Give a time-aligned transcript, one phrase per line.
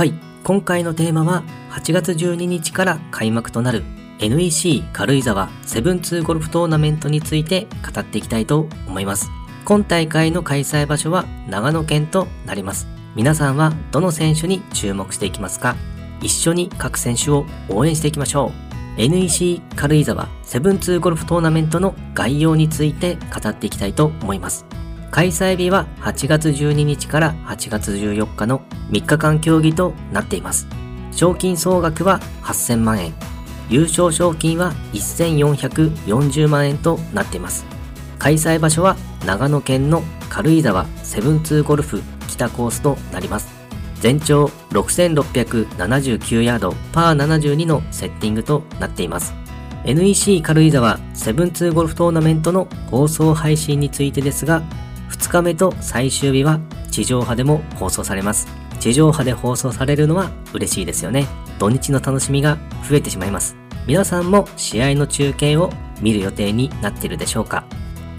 [0.00, 0.14] はい、
[0.44, 3.82] 今回のテーマは8月12日から開幕となる
[4.18, 9.28] NEC 軽井沢セブンツーゴルフトーナメントについて語っていきたいと思います。
[9.66, 12.86] 今大会の開催場所は長野県となります。
[13.14, 15.76] 皆さんはどの選手に注目していきますか？
[16.22, 18.52] 一緒に各選手を応援していきましょ
[18.96, 19.02] う。
[19.02, 24.64] NEC 軽井沢セブンツーゴルフトーナメントの概要について語っていきたいと思います。
[25.10, 30.68] 開催日は8月12日から8月14日の3日間競技となっています。
[31.10, 33.12] 賞金総額は8000万円、
[33.68, 37.66] 優勝賞金は1440万円となっています。
[38.18, 38.96] 開催場所は
[39.26, 43.48] 長野県の軽井沢セブンツーゴルフ北コースとなります。
[44.00, 49.34] 全長6679ヤードパー72のセッティングとなっています。
[49.84, 54.62] NEC 軽井沢セブンツーゴルフトーナメントの放送配信についてですが、
[55.10, 56.60] 2日目と最終日は
[56.90, 58.48] 地上波でも放送されます。
[58.80, 61.26] 地上波で放送されるのは嬉しいですよね。
[61.58, 62.56] 土日の楽しみが
[62.88, 63.56] 増えてしまいます。
[63.86, 65.70] 皆さんも試合の中継を
[66.00, 67.64] 見る予定になっているでしょうか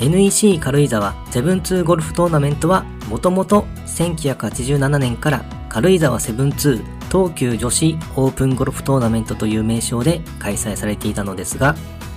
[0.00, 11.74] NEC 軽井沢セブンツーゴルフトーナメントはもともと1987年から軽井沢セブンツー東急女子オープンゴルフトーナメントという名称で開催されていたのですが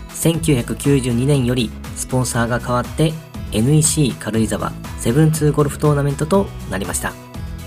[0.10, 3.12] 1992年よりスポンサーが変わって
[3.54, 7.14] NEC 軽井沢セブンツーゴルフトーナメントとなりました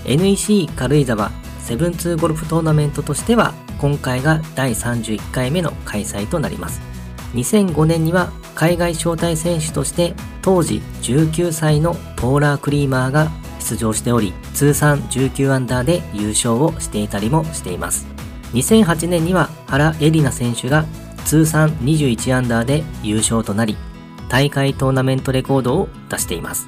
[0.05, 6.81] NEC 軽井沢セブンツーゴルフトーナメントとしては今回が第31回目の開催となります。
[7.33, 13.29] 2005年には海外招待選手として当時19歳のポーラー・クリーマーが
[13.59, 18.07] 出場しており通算19アンダーで優勝をしていたりもしています。
[18.53, 20.85] 2008年には原エリナ選手が
[21.25, 23.75] 通算21アンダーで優勝となり
[24.29, 26.67] 大会トーナメントレコードを出しています。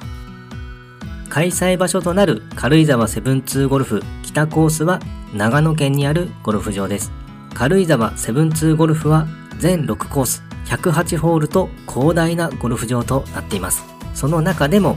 [1.28, 5.00] 開催場所となる軽井沢セブンツーゴルフ北コースは
[5.32, 7.12] 長野県にあるゴルフ場です。
[7.54, 9.26] 軽井沢セブンツーゴルフは
[9.58, 13.84] 全6コース、108ホールと広大なゴルフ場となっています。
[14.14, 14.96] その中でも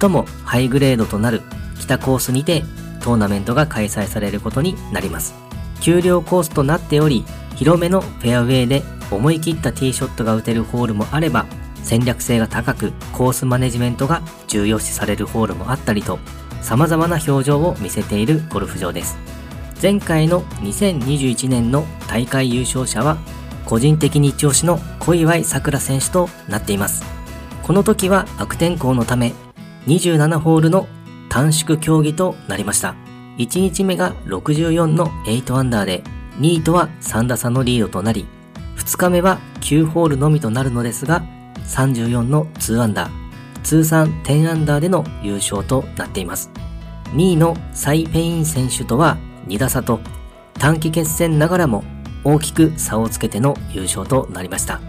[0.00, 1.40] 最もハイグレードとなる
[1.78, 2.62] 北コースにて
[3.00, 5.34] トーナメントが開催されることになります。
[5.80, 7.24] 丘陵コースとなっており、
[7.56, 11.46] 広めのフェアウェイで思い切ったティーショットが打てるホールもあれば、
[11.82, 16.18] 戦略性が高くコースマネジメントが重要視されるホールもあったりと、
[16.62, 19.18] 様々な表情を見せているゴルフ場です。
[19.80, 23.16] 前回の2021年の大会優勝者は
[23.64, 27.02] 個人的に一押しの小祝さくら選手となっています。
[27.62, 29.32] この時は悪天候のため
[29.86, 30.86] 27ホールの
[31.28, 32.94] 短縮競技となりました。
[33.38, 36.02] 1日目が64の8アンダーで
[36.40, 38.26] 2位とは3打差のリードとなり
[38.76, 41.22] 2日目は9ホールのみとなるのですが
[41.70, 43.10] 34の2アンダー
[43.62, 46.50] 通算10アンダーでの優勝となっています。
[47.12, 49.16] 2位のサイ・ペイン選手とは
[49.46, 50.00] 2打差と
[50.54, 51.84] 短期決戦ながらも
[52.24, 54.80] 大きく差をつけての優勝となりました。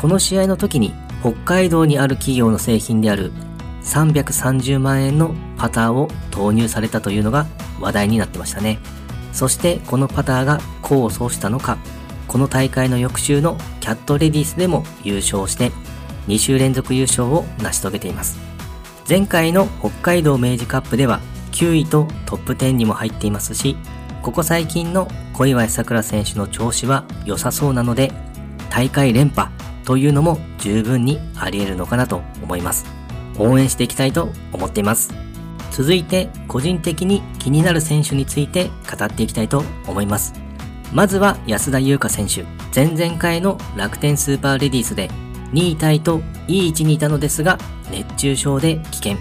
[0.00, 3.32] この試合の時に北海道にある企業の製品である
[3.82, 7.46] 330万円のパターを投入されたというのが
[7.80, 8.78] 話題になってましたね。
[9.32, 11.78] そしてこのパターが功を奏したのか、
[12.28, 15.72] この大会の翌週のキャットレディスでも優勝して
[16.28, 18.38] 2週連続優勝を成し遂げています。
[19.08, 21.20] 前回の北海道明治カップでは
[21.52, 23.76] 9位とトップ10にも入っていますし、
[24.22, 28.12] ここ最近の小祝さくら選手の調子は良さそうなので、
[28.70, 29.50] 大会連覇
[29.84, 32.86] というのも十分にあり得るのかなと思います。
[33.38, 35.12] 応援していきたいと思っています。
[35.70, 40.32] 続いて、個人的に気になる選手について語っていきたいと思います。
[40.92, 42.44] まずは安田優香選手。
[42.74, 45.10] 前々回の楽天スーパーレディースで
[45.54, 47.58] 2位タイといい位置にいたのですが、
[47.90, 49.16] 熱中症で危険。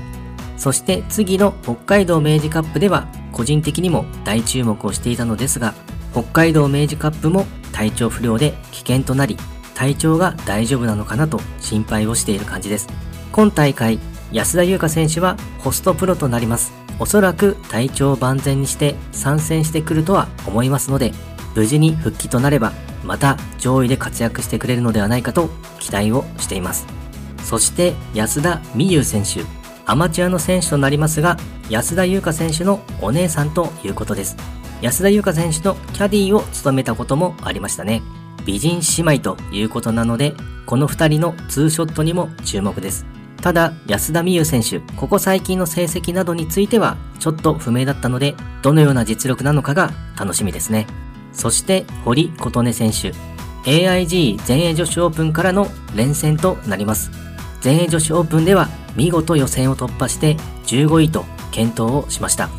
[0.57, 5.73] そして次の北海道明治カップでは個人的にも大注目をしていたのですが、
[6.11, 9.37] 北海道明治カップも体調不良で危険となり、
[9.75, 12.87] 体調が大丈夫なのかなと心配をしている感じです。
[13.31, 13.99] 今大会、
[14.31, 16.73] 安田優香選手はホストプロとなります。
[16.99, 21.11] おそらく体調を万全にして参戦してくるとは思いますので、
[21.55, 22.73] 無事に復帰となれば
[23.03, 26.87] また上位で活躍してくれるのではないかと期待をしています。
[27.43, 29.43] そして安田美優選手、
[29.85, 31.37] アマチュアの選手となりますが、
[31.69, 34.37] 安田優香選手のお姉さんということです。
[34.81, 38.01] 安田優香選手のキャディーを務めたこともありましたね。
[38.45, 40.33] 美人姉妹ということなので、
[40.65, 43.05] この2人のツーショットにも注目です。
[43.41, 50.87] ただ、安田美優選手、ここ最近の成績などについてはちょっと不明だったので、どのような実力なのかが楽しみですね。
[51.33, 53.13] そして堀琴音選手。
[53.65, 57.11] AIG 全英女子オープンからの連戦となります。
[57.61, 60.35] 全英女子オープンでは見事予選を突破して
[60.65, 62.49] 15位と健闘をしました。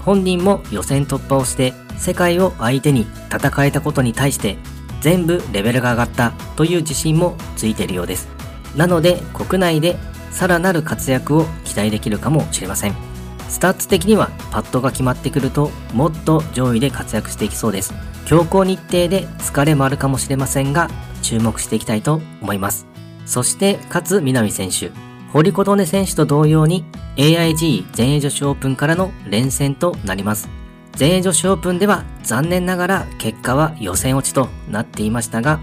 [0.00, 4.58] 本人も予選突破をして世界を相手に戦えたことに対して
[5.00, 8.28] 全部レベルが上がったという自信もついているようです。
[8.76, 9.96] なので国内で
[10.30, 13.13] さらなる活躍を期待できるかもしれません。
[13.48, 17.94] スタッツ的にはパットが決まってくるともっと上位で活躍していきそうです。
[18.26, 20.88] 強行日程で疲れもあるかもしれませんが
[21.22, 22.86] 注目していきたいと思います。
[23.26, 24.90] そして勝南選手、
[25.32, 26.84] 堀琴音選手と同様に
[27.16, 30.48] AIG 全英女子オープンからの連戦となります。
[30.92, 35.60] 全英女子オープンでは残念ながら結果は予選落ちとなっていましたが、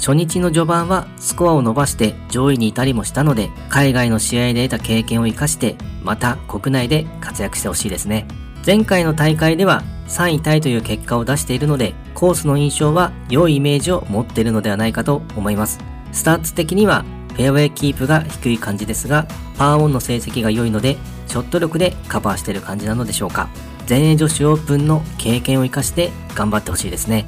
[0.00, 8.26] 初日の序盤はスコアを伸ばして上位にいたりもしたので、海外の試合で得た経験を活かして、また国内で活躍してほしいですね。
[8.64, 15.78] 前回の大会では3位タイという結果を出しているので、コースの印象は良いイメージを持っているのではないかと思います。
[16.12, 17.04] スタッツ的には
[17.34, 19.26] フェアウェイキープが低い感じですが、
[19.58, 20.96] パーオンの成績が良いので、
[21.26, 23.50] ショット力でカバーしている感じなのでしょうか。
[23.84, 27.26] 全英女子オープンの経験を活かして頑張ってほしいですね。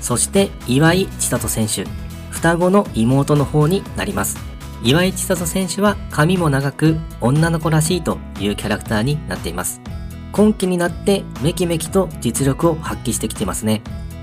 [0.00, 1.86] そして岩井千怜選手、
[2.30, 4.38] 双子の妹の方になります。
[4.82, 9.80] 岩井千怜選手は髪も長く女の子らしいというキャラクターになっています。
[10.32, 13.82] 今季になってめきめきと実力を発揮してきてますね。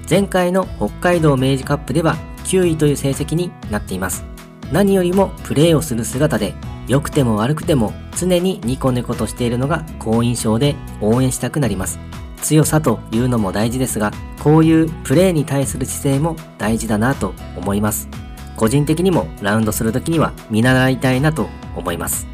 [0.10, 4.24] 前回の北海道明治カップでは9位という成績になっています。
[4.72, 6.54] 何よりもプレーをする姿で
[6.88, 12.00] 良くても悪くても常にニコニコとしているのが好印象で応援したくなります。
[12.44, 14.12] 強さというのも大事ですが、
[14.44, 18.10] こういうプレーに対する姿勢も大事だなと思います。
[18.56, 22.28] 個人的にもラウンドするときには見習いたいなと思います。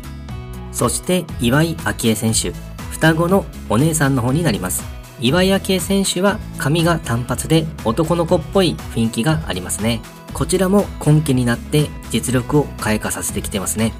[0.71, 2.51] そして岩井明恵選手、
[2.91, 4.83] 双子のお姉さんの方になります。
[5.21, 10.01] 岩井明恵選手は髪が単発で男の子っぽい雰囲気がありますね。
[10.33, 13.93] こちらも今季になって実力を開花させてきてますね。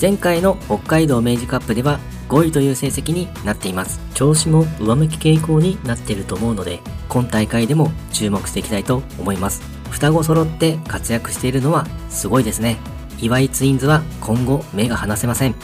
[0.00, 1.98] 前回の北海道明治カップでは
[2.28, 4.00] 5位という成績になっています。
[4.14, 9.62] 調子も上向き傾向になっていると思うので、今大会でも注目していきたいと思います。
[9.90, 12.78] 双子揃って活躍しているのはすごいですね。
[13.20, 15.54] 岩井ツインズは今後目が離せません。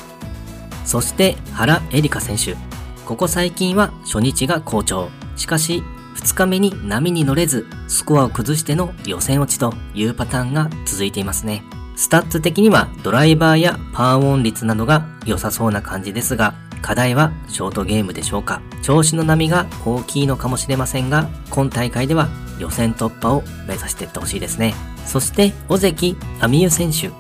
[0.85, 2.57] そして原英莉花選手。
[3.05, 5.11] ここ最近は初日が好調。
[5.37, 5.83] しかし
[6.17, 11.63] 2日目に波に乗れずスコアを崩しての予選落ちというパターンが続いていますね。
[11.97, 18.61] スタッツ的にはドライバーやパーオン率などが良さそうな感じですが、課題はショートゲームでしょうか？
[18.83, 22.29] 調子の波が大きいのかもしれませんが、今大会では
[22.59, 24.75] 予選突破を目指していってほしいですね。
[25.07, 27.11] そして、尾関彩美悠選手。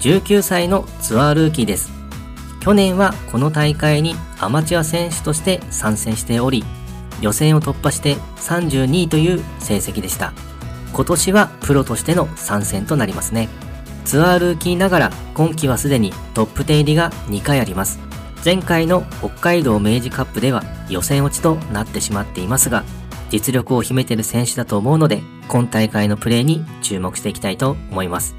[0.00, 1.92] 19歳のツアールーキーです。
[2.58, 6.64] 去年はこの大会にアマチュア選手として参戦しており、
[7.20, 10.32] 予選を突破して32位という成績でした。
[10.92, 13.48] 今年はプロとしての参戦となりますね。
[14.04, 17.98] ツアールーキーながら今季はすでにトップ10入りが2回あります。
[18.44, 22.84] 前回の北海道明治カップでは予選落ちとなってしまっていますが、
[23.30, 28.34] 実力を秘めている選手だと思うので、今大会のプレーに注目していきたいと思います。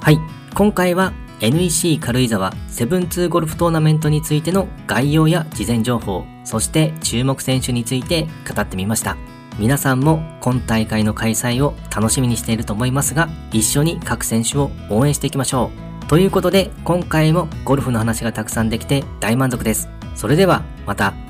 [0.00, 0.18] はい、
[0.54, 9.16] 今回は NEC 軽井沢セブンツーゴルフトーナメントについての概要や事前情報、そして注目選手について語ってみました。
[9.58, 15.70] 皆さんも今大会の開催を楽しみにしていると思いますが、一緒に各選手を応援していきましょ
[16.04, 16.06] う。
[16.06, 19.88] ということで、今回もゴルフの話がたくさんできて大満足です。
[20.14, 21.27] それではまた。